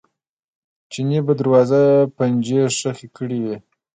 [0.91, 1.81] چیني په دروازه
[2.15, 3.57] پنجې ښخې کړې وې.